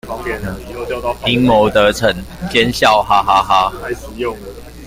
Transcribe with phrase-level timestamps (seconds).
[1.23, 2.11] 陰謀得逞，
[2.49, 3.71] 奸笑哈哈哈